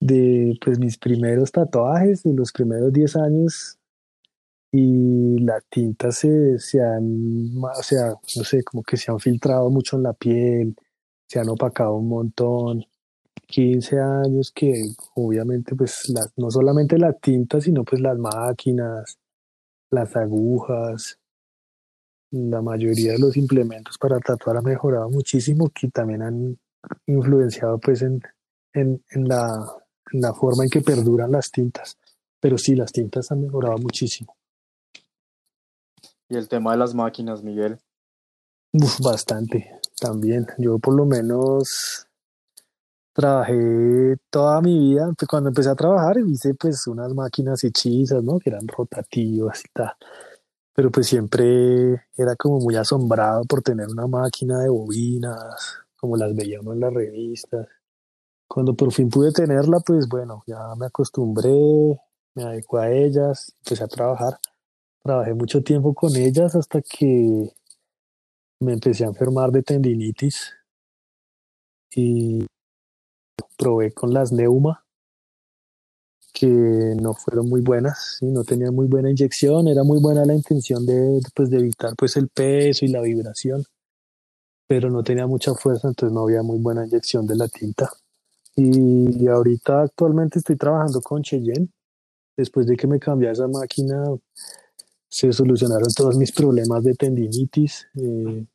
[0.00, 3.78] de pues mis primeros tatuajes, de los primeros 10 años,
[4.70, 9.70] y las tintas se, se han, o sea, no sé, como que se han filtrado
[9.70, 10.76] mucho en la piel,
[11.26, 12.84] se han opacado un montón.
[13.46, 14.72] 15 años que
[15.14, 19.18] obviamente pues las, no solamente la tinta, sino pues las máquinas,
[19.90, 21.18] las agujas,
[22.30, 26.58] la mayoría de los implementos para tatuar han mejorado muchísimo, que también han
[27.06, 28.20] influenciado pues en,
[28.72, 29.46] en, en, la,
[30.12, 31.96] en la forma en que perduran las tintas.
[32.40, 34.36] Pero sí, las tintas han mejorado muchísimo.
[36.28, 37.78] ¿Y el tema de las máquinas, Miguel?
[38.72, 40.46] Uf, bastante también.
[40.58, 42.07] Yo por lo menos
[43.18, 48.38] trabajé toda mi vida, pues, cuando empecé a trabajar hice pues unas máquinas hechizas, ¿no?
[48.38, 49.92] Que eran rotativas y tal.
[50.72, 56.32] Pero pues siempre era como muy asombrado por tener una máquina de bobinas, como las
[56.36, 57.66] veíamos en las revistas.
[58.48, 61.50] Cuando por fin pude tenerla, pues bueno, ya me acostumbré,
[62.36, 64.38] me adecué a ellas, empecé a trabajar.
[65.02, 67.50] Trabajé mucho tiempo con ellas hasta que
[68.60, 70.52] me empecé a enfermar de tendinitis
[71.90, 72.46] y
[73.56, 74.84] probé con las Neuma
[76.32, 80.86] que no fueron muy buenas, no tenía muy buena inyección, era muy buena la intención
[80.86, 83.64] de, pues, de evitar pues el peso y la vibración,
[84.68, 87.90] pero no tenía mucha fuerza, entonces no había muy buena inyección de la tinta.
[88.54, 91.68] Y ahorita actualmente estoy trabajando con Cheyenne.
[92.36, 94.04] Después de que me cambié esa máquina,
[95.08, 97.86] se solucionaron todos mis problemas de tendinitis.
[97.94, 98.46] Eh,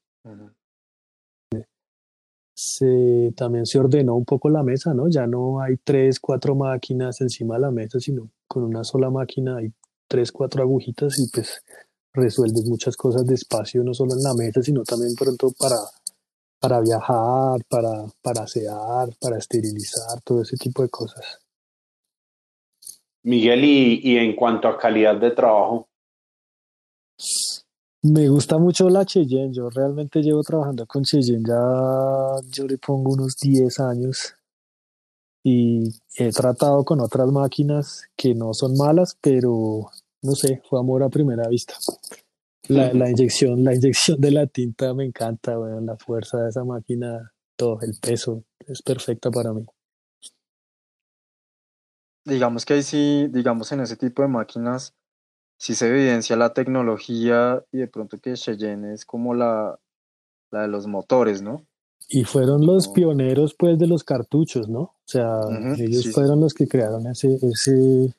[2.54, 5.10] se, también se ordenó un poco la mesa, ¿no?
[5.10, 9.58] Ya no hay tres, cuatro máquinas encima de la mesa, sino con una sola máquina
[9.58, 9.72] hay
[10.08, 11.64] tres, cuatro agujitas y pues
[12.14, 15.78] resuelves muchas cosas despacio, no solo en la mesa, sino también pronto para,
[16.60, 21.40] para viajar, para, para asear, para esterilizar, todo ese tipo de cosas.
[23.24, 25.88] Miguel, y, y en cuanto a calidad de trabajo,
[28.04, 33.14] me gusta mucho la Cheyenne, yo realmente llevo trabajando con Cheyenne ya, yo le pongo
[33.14, 34.36] unos 10 años
[35.42, 39.90] y he tratado con otras máquinas que no son malas, pero
[40.22, 41.76] no sé, fue amor a primera vista.
[42.68, 46.64] La, la inyección, la inyección de la tinta me encanta, bueno, la fuerza de esa
[46.64, 49.66] máquina, todo el peso es perfecta para mí.
[52.26, 54.94] Digamos que ahí sí, digamos en ese tipo de máquinas,
[55.58, 59.80] sí se evidencia la tecnología y de pronto que Cheyenne es como la,
[60.52, 61.66] la de los motores, ¿no?
[62.10, 64.82] Y fueron los pioneros pues de los cartuchos, ¿no?
[64.82, 65.40] O sea,
[65.78, 68.14] ellos fueron los que crearon ese, ese,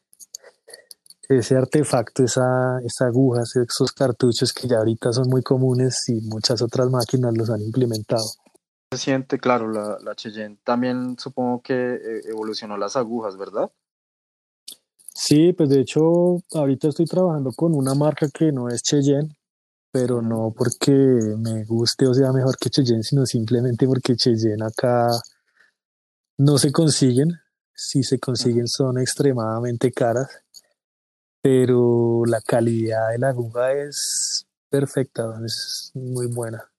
[1.29, 6.63] ese artefacto, esa, esa aguja, esos cartuchos que ya ahorita son muy comunes y muchas
[6.63, 8.25] otras máquinas los han implementado.
[8.93, 13.71] Se siente, claro, la, la Cheyenne también supongo que eh, evolucionó las agujas, ¿verdad?
[15.15, 19.37] Sí, pues de hecho ahorita estoy trabajando con una marca que no es Cheyenne,
[19.93, 25.09] pero no porque me guste o sea mejor que Cheyenne, sino simplemente porque Cheyenne acá
[26.39, 27.29] no se consiguen.
[27.77, 30.45] Si se consiguen son extremadamente caras
[31.45, 36.73] pero la calidad de la aguja es perfecta, es muy buena.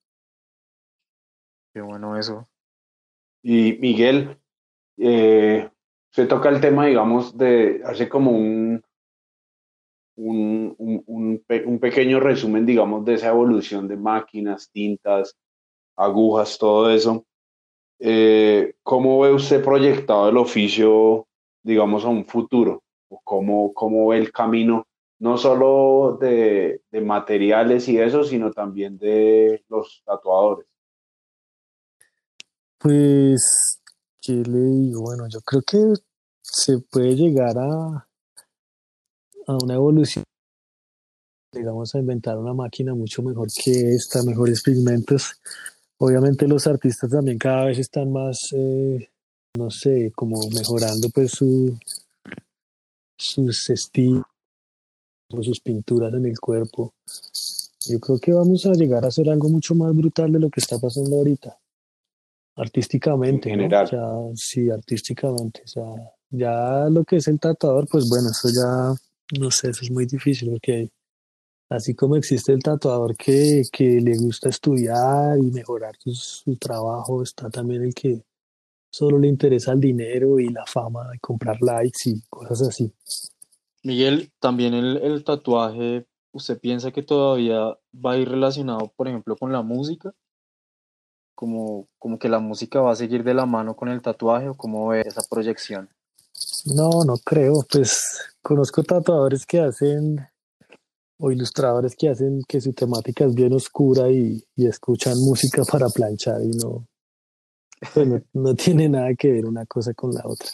[1.71, 2.49] Qué bueno eso.
[3.43, 4.39] Y Miguel,
[4.97, 5.69] eh,
[6.15, 8.81] se toca el tema, digamos, de hace como un,
[10.15, 15.35] un, un, pequeño resumen, digamos, de esa evolución de máquinas, tintas,
[15.97, 17.25] agujas, todo eso.
[17.99, 21.27] Eh, ¿Cómo ve usted proyectado el oficio,
[21.61, 22.81] digamos, a un futuro?
[23.25, 24.87] cómo, cómo ve el camino,
[25.19, 30.65] no solo de, de materiales y eso, sino también de los tatuadores.
[32.77, 33.81] Pues,
[34.21, 35.01] ¿qué le digo?
[35.01, 36.01] Bueno, yo creo que
[36.51, 38.07] se puede llegar a,
[39.47, 40.23] a una evolución.
[41.51, 45.39] Digamos, a inventar una máquina mucho mejor que esta, mejores pigmentos.
[45.97, 49.09] Obviamente los artistas también cada vez están más, eh,
[49.57, 51.77] no sé, como mejorando pues su,
[53.17, 54.25] sus estilos,
[55.41, 56.93] sus pinturas en el cuerpo.
[57.87, 60.59] Yo creo que vamos a llegar a hacer algo mucho más brutal de lo que
[60.59, 61.57] está pasando ahorita.
[62.57, 63.49] Artísticamente.
[63.49, 64.31] En general.
[64.35, 65.61] sí, artísticamente.
[65.63, 65.83] O sea,
[66.29, 70.05] ya lo que es el tatuador, pues bueno, eso ya, no sé, eso es muy
[70.05, 70.89] difícil porque
[71.69, 77.49] así como existe el tatuador que, que le gusta estudiar y mejorar su, trabajo, está
[77.49, 78.21] también el que
[78.91, 82.91] solo le interesa el dinero y la fama y comprar likes y cosas así.
[83.83, 89.51] Miguel, también el, tatuaje, ¿usted piensa que todavía va a ir relacionado, por ejemplo, con
[89.51, 90.13] la música?
[91.35, 94.55] Como, como que la música va a seguir de la mano con el tatuaje o
[94.55, 95.89] cómo ve esa proyección?
[96.65, 97.65] No, no creo.
[97.69, 98.03] Pues
[98.41, 100.25] conozco tatuadores que hacen
[101.17, 105.87] o ilustradores que hacen que su temática es bien oscura y, y escuchan música para
[105.89, 106.85] planchar y no,
[107.93, 110.49] pues no, tiene nada que ver una cosa con la otra.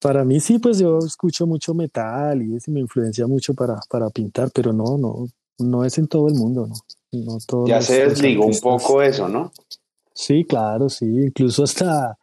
[0.00, 4.10] Para mí sí, pues yo escucho mucho metal y eso me influencia mucho para, para
[4.10, 5.26] pintar, pero no, no,
[5.58, 6.74] no es en todo el mundo, ¿no?
[7.12, 9.52] no todos ya se desligó un poco eso, ¿no?
[10.12, 12.18] Sí, claro, sí, incluso hasta,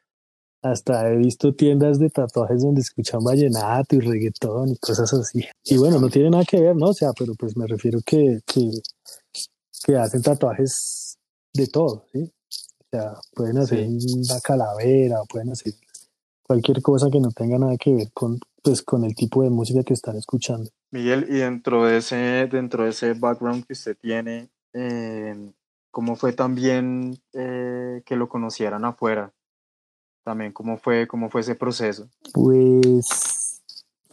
[0.64, 5.46] hasta he visto tiendas de tatuajes donde escuchan vallenato y reggaetón y cosas así.
[5.66, 6.88] Y bueno, no tiene nada que ver, ¿no?
[6.88, 8.72] O sea, pero pues me refiero que, que,
[9.86, 11.18] que hacen tatuajes
[11.54, 12.32] de todo, ¿sí?
[12.94, 15.74] sea, pueden hacer una calavera, pueden hacer
[16.44, 19.84] cualquier cosa que no tenga nada que ver con, pues, con el tipo de música
[19.84, 20.70] que están escuchando.
[20.92, 25.52] Miguel, y dentro de ese, dentro de ese background que usted tiene, eh,
[25.90, 29.34] ¿cómo fue también eh, que lo conocieran afuera?
[30.24, 32.08] También, ¿cómo fue, ¿cómo fue ese proceso?
[32.34, 33.62] Pues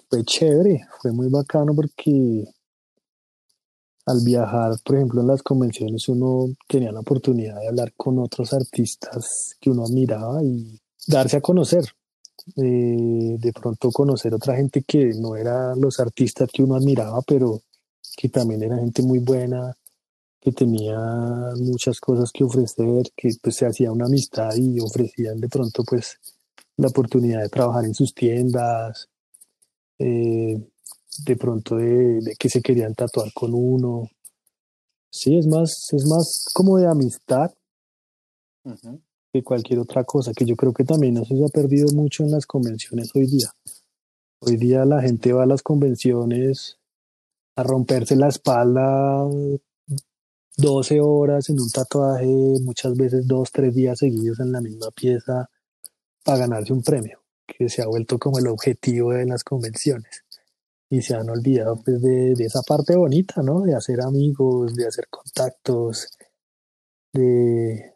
[0.09, 2.45] fue chévere, fue muy bacano porque
[4.07, 8.53] al viajar, por ejemplo, en las convenciones uno tenía la oportunidad de hablar con otros
[8.53, 11.85] artistas que uno admiraba y darse a conocer.
[12.57, 17.61] Eh, de pronto conocer otra gente que no era los artistas que uno admiraba, pero
[18.17, 19.77] que también era gente muy buena,
[20.41, 20.99] que tenía
[21.57, 26.19] muchas cosas que ofrecer, que pues se hacía una amistad y ofrecían de pronto pues
[26.77, 29.09] la oportunidad de trabajar en sus tiendas,
[29.99, 30.57] eh,
[31.27, 34.09] de pronto de, que se querían tatuar con uno.
[35.11, 37.51] Sí, es más, es más como de amistad
[39.33, 42.31] que cualquier otra cosa, que yo creo que también eso se ha perdido mucho en
[42.31, 43.51] las convenciones hoy día.
[44.41, 46.79] Hoy día la gente va a las convenciones
[47.57, 49.29] a romperse la espalda
[50.61, 52.27] 12 horas en un tatuaje,
[52.63, 55.49] muchas veces dos, tres días seguidos en la misma pieza
[56.25, 60.25] para ganarse un premio, que se ha vuelto como el objetivo de las convenciones
[60.91, 63.61] y se han olvidado pues de, esa parte bonita, ¿no?
[63.61, 66.09] De hacer amigos, de hacer contactos,
[67.13, 67.95] de,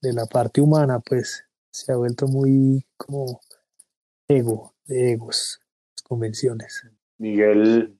[0.00, 3.40] de la parte humana, pues se ha vuelto muy como
[4.28, 5.60] ego, de egos,
[5.94, 6.86] las convenciones.
[7.18, 7.96] Miguel,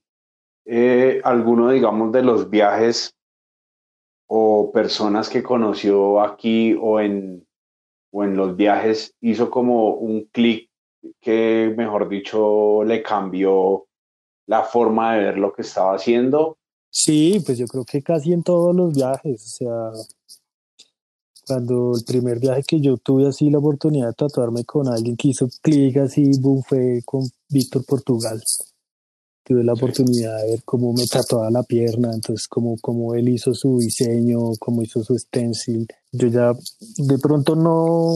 [0.65, 3.15] eh, ¿alguno, digamos, de los viajes
[4.35, 7.45] o personas que conoció aquí o en,
[8.11, 10.71] o en los viajes hizo como un clic
[11.21, 13.85] que, mejor dicho, le cambió
[14.47, 16.57] la forma de ver lo que estaba haciendo.
[16.89, 19.91] Sí, pues yo creo que casi en todos los viajes, o sea,
[21.45, 25.27] cuando el primer viaje que yo tuve así la oportunidad de tatuarme con alguien que
[25.27, 28.41] hizo clic así, boom, fue con Víctor Portugal.
[29.43, 33.53] Tuve la oportunidad de ver cómo me tatuaba la pierna, entonces cómo, cómo él hizo
[33.53, 35.87] su diseño, cómo hizo su stencil.
[36.11, 36.53] Yo ya
[36.97, 38.15] de pronto no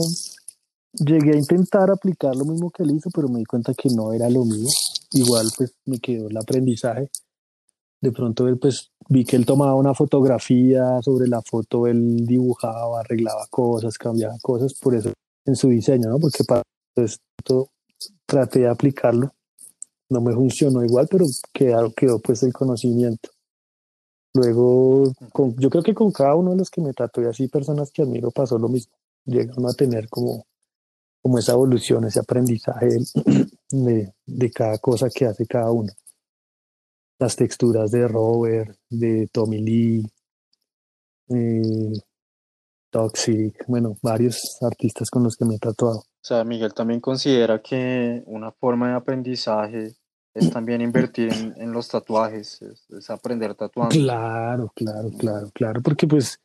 [0.92, 4.12] llegué a intentar aplicar lo mismo que él hizo, pero me di cuenta que no
[4.12, 4.68] era lo mío.
[5.12, 7.10] Igual pues me quedó el aprendizaje.
[8.00, 13.00] De pronto él pues vi que él tomaba una fotografía, sobre la foto él dibujaba,
[13.00, 15.12] arreglaba cosas, cambiaba cosas, por eso
[15.44, 16.18] en su diseño, ¿no?
[16.18, 16.62] Porque para
[16.96, 17.68] esto
[18.26, 19.32] traté de aplicarlo
[20.10, 23.30] no me funcionó igual, pero quedó, quedó pues el conocimiento.
[24.34, 25.12] Luego,
[25.56, 28.02] yo creo que con cada uno de los que me trato y así personas que
[28.02, 28.92] admiro pasó lo mismo.
[29.24, 30.46] Llegan a tener como,
[31.22, 32.88] como esa evolución, ese aprendizaje
[33.70, 35.92] de, de cada cosa que hace cada uno.
[37.18, 40.06] Las texturas de Robert, de Tommy Lee,
[41.30, 41.92] eh,
[42.90, 45.98] Toxic, bueno, varios artistas con los que me he tatuado.
[45.98, 49.94] O sea, Miguel también considera que una forma de aprendizaje
[50.34, 53.94] es también invertir en, los tatuajes, es, aprender tatuando.
[53.94, 56.40] Claro, claro, claro, claro, porque pues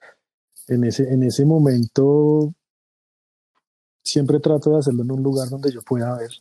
[0.67, 2.53] en ese, en ese momento
[4.03, 6.31] siempre trato de hacerlo en un lugar donde yo pueda ver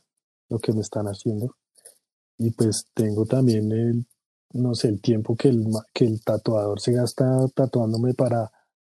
[0.48, 1.56] lo que me están haciendo.
[2.38, 4.06] Y pues tengo también el,
[4.52, 8.50] no sé, el tiempo que el, que el tatuador se gasta tatuándome para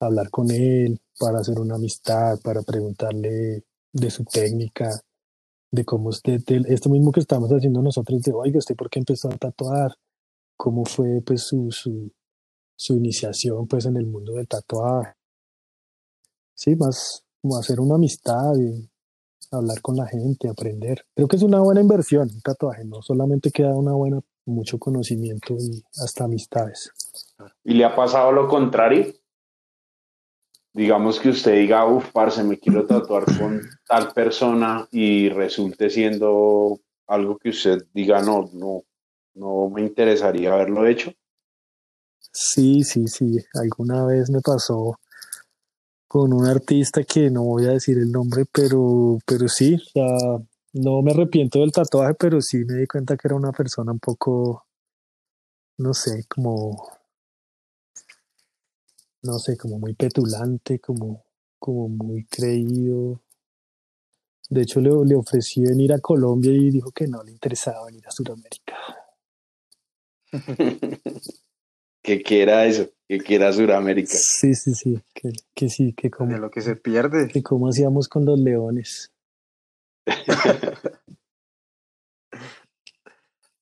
[0.01, 4.91] hablar con él, para hacer una amistad, para preguntarle de su técnica,
[5.73, 9.29] de cómo usted, esto mismo que estamos haciendo nosotros, de, oiga, ¿usted por qué empezó
[9.29, 9.97] a tatuar?
[10.57, 12.13] ¿Cómo fue pues su, su,
[12.77, 15.15] su iniciación pues en el mundo del tatuaje?
[16.55, 18.53] Sí, más como hacer una amistad
[19.51, 21.05] hablar con la gente, aprender.
[21.15, 25.55] Creo que es una buena inversión un tatuaje, no solamente queda una buena, mucho conocimiento
[25.59, 26.91] y hasta amistades.
[27.65, 29.13] ¿Y le ha pasado lo contrario?
[30.73, 36.81] Digamos que usted diga, uff, parce, me quiero tatuar con tal persona y resulte siendo
[37.07, 38.83] algo que usted diga, no, no,
[39.35, 41.13] no me interesaría haberlo hecho?
[42.33, 43.37] Sí, sí, sí.
[43.55, 44.99] Alguna vez me pasó
[46.09, 49.79] con un artista que no voy a decir el nombre, pero, pero sí,
[50.75, 53.99] no me arrepiento del tatuaje, pero sí me di cuenta que era una persona un
[53.99, 54.67] poco,
[55.79, 57.02] no sé, como
[59.23, 61.25] no sé, como muy petulante, como,
[61.59, 63.23] como muy creído.
[64.49, 68.07] De hecho, le, le ofrecí venir a Colombia y dijo que no le interesaba venir
[68.07, 68.77] a Sudamérica.
[72.03, 74.15] que quiera eso, que quiera Sudamérica.
[74.15, 76.33] Sí, sí, sí, que, que sí, que como...
[76.33, 77.29] De lo que se pierde.
[77.29, 79.13] Que como hacíamos con los leones.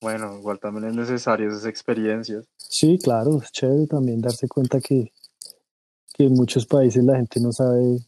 [0.01, 2.47] bueno, igual también es necesario esas experiencias.
[2.57, 5.13] Sí, claro, es chévere también darse cuenta que,
[6.21, 7.99] que en muchos países la gente no sabe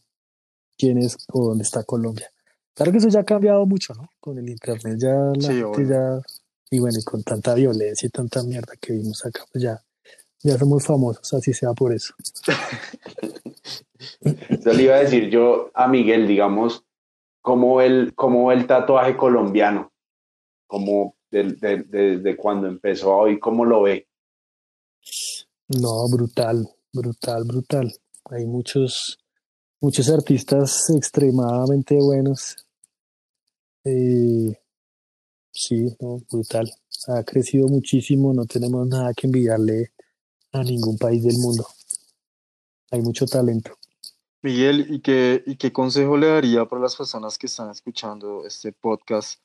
[0.77, 2.29] quién es o dónde está Colombia.
[2.75, 4.07] Claro que eso ya ha cambiado mucho, ¿no?
[4.19, 6.21] Con el internet ya la gente ya
[6.69, 9.81] y bueno, y con tanta violencia y tanta mierda que vimos acá, pues ya,
[10.43, 12.13] ya somos famosos, así sea por eso.
[14.21, 16.83] Yo le iba a decir yo a Miguel, digamos,
[17.41, 19.91] cómo el, cómo el tatuaje colombiano,
[20.67, 24.07] como desde de, de, cuando empezó hoy, cómo lo ve.
[25.67, 27.91] No, brutal, brutal, brutal.
[28.25, 29.19] Hay muchos,
[29.81, 32.55] muchos artistas extremadamente buenos.
[33.83, 34.57] Eh,
[35.51, 35.95] sí,
[36.31, 36.71] brutal.
[37.07, 39.91] Ha crecido muchísimo, no tenemos nada que envidiarle
[40.53, 41.67] a ningún país del mundo.
[42.91, 43.77] Hay mucho talento.
[44.41, 48.71] Miguel, ¿y qué, y qué consejo le daría para las personas que están escuchando este
[48.71, 49.39] podcast,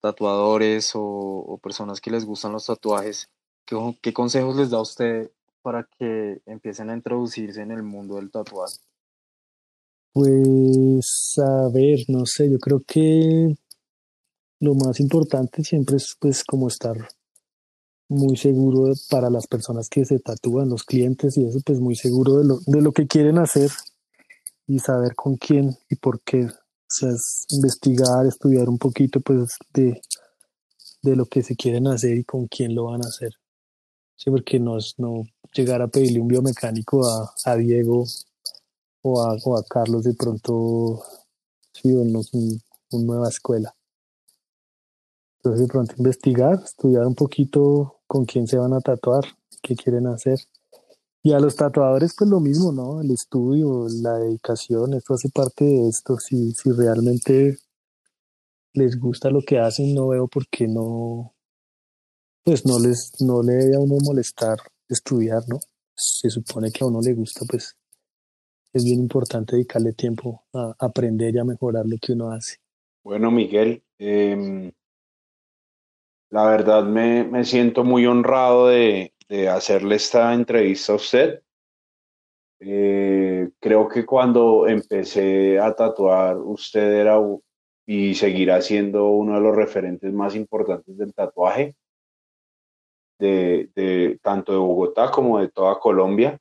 [0.00, 3.28] tatuadores o, personas que les gustan los tatuajes?
[3.64, 5.30] ¿Qué, ¿Qué, consejos les da usted
[5.62, 8.78] para que empiecen a introducirse en el mundo del tatuaje?
[10.12, 13.54] Pues a ver, no sé, yo creo que
[14.60, 16.96] lo más importante siempre es pues como estar
[18.08, 22.38] muy seguro para las personas que se tatúan, los clientes y eso, pues muy seguro
[22.38, 23.70] de lo, de lo que quieren hacer
[24.66, 26.46] y saber con quién y por qué.
[26.46, 30.00] O sea, es investigar, estudiar un poquito pues de,
[31.02, 33.32] de lo que se quieren hacer y con quién lo van a hacer.
[34.16, 35.22] Sí, porque no, no
[35.54, 38.04] llegar a pedirle un biomecánico a, a Diego
[39.02, 41.02] o a, o a, Carlos de pronto,
[41.72, 42.20] sí, una
[42.90, 43.74] un nueva escuela.
[45.38, 49.24] Entonces de pronto investigar, estudiar un poquito con quién se van a tatuar,
[49.62, 50.38] qué quieren hacer.
[51.22, 53.00] Y a los tatuadores pues lo mismo, ¿no?
[53.00, 56.18] El estudio, la dedicación, esto hace parte de esto.
[56.18, 57.58] Si, si realmente
[58.72, 61.34] les gusta lo que hacen, no veo por qué no,
[62.44, 64.58] pues no les no le debe a uno molestar
[64.88, 65.58] estudiar, ¿no?
[65.94, 67.76] Se supone que a uno le gusta, pues
[68.72, 72.56] es bien importante dedicarle tiempo a aprender y a mejorar lo que uno hace.
[73.02, 74.70] Bueno, Miguel, em,
[76.30, 81.42] la verdad me, me siento muy honrado de, de, hacerle esta entrevista a usted.
[82.60, 87.18] Eh, creo que cuando empecé a tatuar, usted era
[87.86, 91.74] y seguirá siendo uno de los referentes más importantes del tatuaje,
[93.18, 96.38] de, de tanto de Bogotá como de toda Colombia.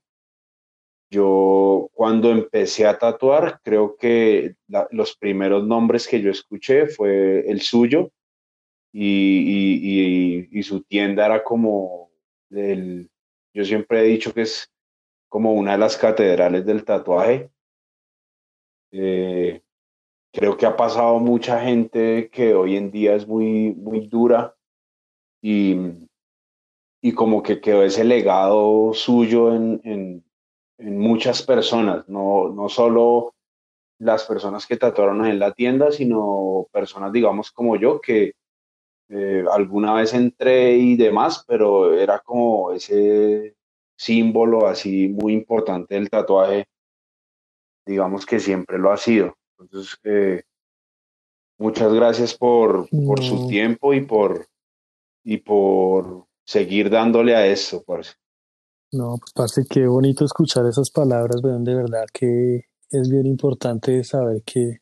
[1.09, 4.55] Yo cuando empecé a tatuar, creo que
[4.91, 8.11] los primeros nombres que yo escuché fue el suyo
[8.91, 12.09] y, y, su tienda era como,
[12.49, 13.09] el,
[13.53, 14.71] yo siempre he dicho que es
[15.29, 17.49] como una de las catedrales del tatuaje.
[18.91, 19.61] Eh,
[20.33, 24.55] creo que ha pasado mucha gente que hoy en día es muy, muy dura
[25.41, 25.75] y,
[27.01, 30.25] y como que quedó ese legado suyo en, en,
[30.77, 33.33] en muchas personas, no, no solo
[33.99, 38.33] las personas que tatuaron en la tienda, sino personas, digamos, como yo, que
[39.09, 43.55] eh, alguna vez entré y demás, pero era como ese
[43.95, 46.67] símbolo así muy importante del tatuaje,
[47.85, 49.35] digamos que siempre lo ha sido.
[49.59, 50.43] Entonces, eh,
[51.57, 54.45] muchas gracias por, por su tiempo y por,
[55.23, 58.13] y por seguir dándole a eso, parce.
[58.91, 64.41] No, parce, qué bonito escuchar esas palabras, vean, de verdad que es bien importante saber
[64.43, 64.77] que,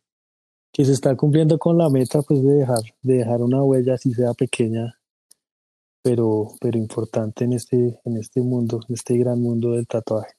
[0.72, 4.14] que se está cumpliendo con la meta pues de dejar, de dejar una huella así
[4.14, 5.00] sea pequeña,
[6.04, 10.34] pero, pero importante en este, en este mundo, en este gran mundo del tatuaje.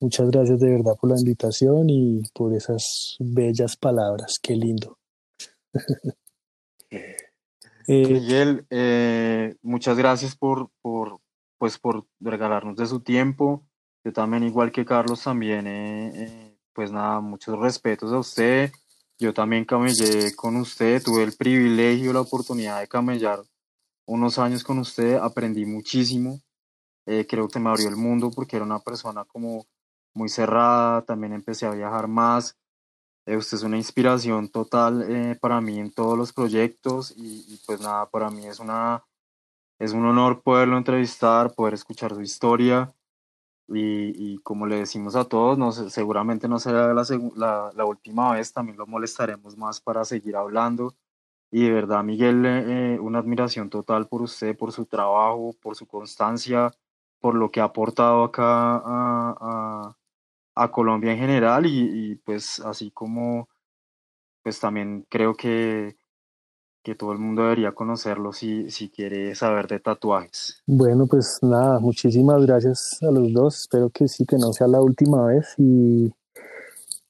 [0.00, 4.98] Muchas gracias de verdad por la invitación y por esas bellas palabras, qué lindo.
[7.92, 11.18] Eh, Miguel, eh, muchas gracias por, por,
[11.58, 13.66] pues por regalarnos de su tiempo.
[14.04, 18.70] Yo también, igual que Carlos, también, eh, eh, pues nada, muchos respetos a usted.
[19.18, 23.42] Yo también camellé con usted, tuve el privilegio, la oportunidad de camellar
[24.06, 26.40] unos años con usted, aprendí muchísimo.
[27.04, 29.66] Creo que me abrió el mundo porque era una persona como
[30.14, 32.56] muy cerrada, también empecé a viajar más.
[33.26, 38.08] Usted es una inspiración total para mí en todos los proyectos y, y pues nada,
[38.10, 39.04] para mí es una
[39.80, 42.94] es un honor poderlo entrevistar, poder escuchar su historia
[43.72, 48.76] y, como le decimos a todos, no, seguramente no será la, la, última vez, también
[48.76, 50.96] lo molestaremos más para seguir hablando.
[51.52, 55.86] Y de verdad, Miguel, eh, una admiración total por usted, por su trabajo, por su
[55.86, 56.72] constancia,
[57.20, 59.96] por lo que ha aportado acá a, a,
[60.60, 63.48] a Colombia en general y, pues así como
[64.42, 65.96] pues también creo que
[66.82, 70.62] que todo el mundo debería conocerlo si, si quiere saber de tatuajes.
[70.66, 73.60] Bueno, pues nada, muchísimas gracias a los dos.
[73.60, 75.54] Espero que sí, que no sea la última vez.
[75.58, 76.10] Y,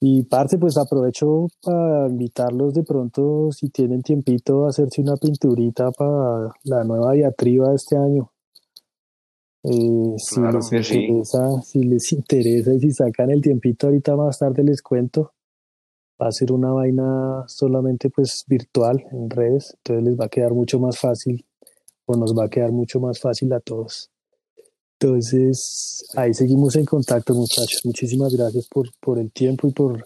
[0.01, 5.89] y parte, pues aprovecho para invitarlos de pronto, si tienen tiempito, a hacerse una pinturita
[5.91, 8.29] para la nueva diatriba de este año.
[9.63, 14.63] Eh, si les interesa, si les interesa y si sacan el tiempito ahorita más tarde
[14.63, 15.33] les cuento
[16.21, 20.53] va a ser una vaina solamente pues virtual en redes, entonces les va a quedar
[20.53, 21.43] mucho más fácil
[22.05, 24.11] o nos va a quedar mucho más fácil a todos.
[24.99, 27.81] Entonces, ahí seguimos en contacto, muchachos.
[27.85, 30.05] Muchísimas gracias por, por el tiempo y por,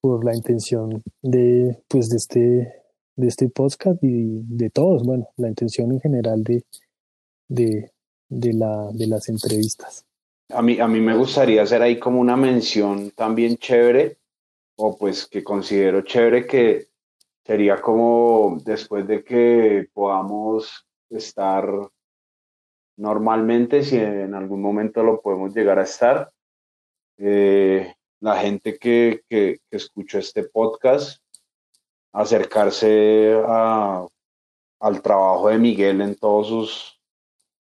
[0.00, 2.72] por la intención de, pues, de, este,
[3.16, 5.02] de este podcast y de todos.
[5.02, 6.64] Bueno, la intención en general de,
[7.48, 7.90] de,
[8.28, 10.04] de, la, de las entrevistas.
[10.50, 14.18] A mí, a mí me gustaría hacer ahí como una mención también chévere
[14.76, 16.88] o pues que considero chévere que
[17.44, 21.66] sería como después de que podamos estar
[22.98, 26.30] normalmente, si en algún momento lo podemos llegar a estar,
[27.16, 31.22] eh, la gente que, que, escuchó este podcast,
[32.12, 34.06] acercarse a,
[34.80, 36.97] al trabajo de Miguel en todos sus,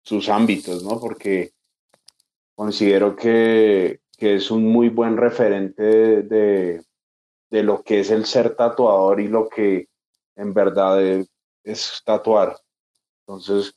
[0.04, 1.00] sus ámbitos, ¿no?
[1.00, 1.52] Porque
[2.56, 6.84] considero que, que es un muy buen referente de,
[7.50, 9.88] de lo que es el ser tatuador y lo que
[10.36, 12.58] en verdad es, tatuar.
[13.22, 13.76] Entonces,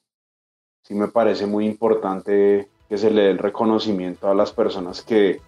[0.82, 5.40] sí me parece muy importante que se le dé el reconocimiento a las personas que,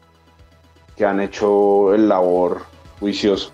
[0.97, 2.63] que han hecho el labor
[3.01, 3.53] juicioso.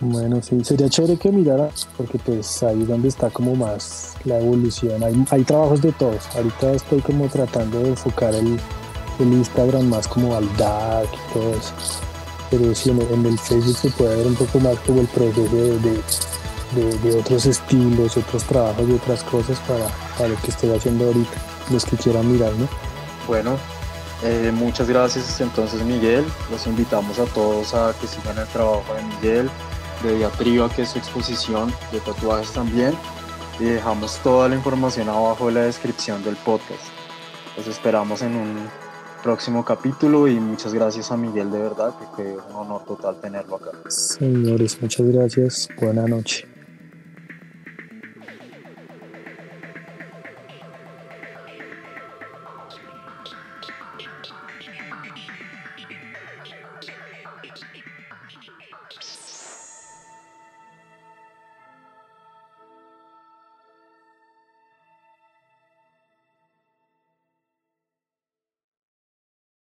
[0.00, 4.38] Bueno, sí, sería chévere que mirara, porque pues ahí es donde está como más la
[4.38, 5.02] evolución.
[5.02, 6.24] Hay, hay trabajos de todos.
[6.36, 8.58] Ahorita estoy como tratando de enfocar el,
[9.18, 11.74] el Instagram más como al dark y todo eso
[12.50, 15.48] pero sí en el Facebook se puede ver un poco más como el proceso
[16.74, 19.86] de, otros estilos, otros trabajos y otras cosas para,
[20.16, 21.38] para, lo que estoy haciendo ahorita,
[21.70, 22.68] los que quieran mirar, ¿no?
[23.26, 23.56] Bueno,
[24.22, 29.02] eh, muchas gracias entonces Miguel, los invitamos a todos a que sigan el trabajo de
[29.02, 29.50] Miguel,
[30.02, 32.94] de Diatriba, que es su exposición de tatuajes también.
[33.60, 36.84] y dejamos toda la información abajo en la descripción del podcast.
[37.56, 38.68] Los esperamos en un
[39.22, 43.56] próximo capítulo y muchas gracias a Miguel de verdad, que fue un honor total tenerlo
[43.56, 43.72] acá.
[43.88, 45.68] Señores, muchas gracias.
[45.80, 46.57] Buena noche.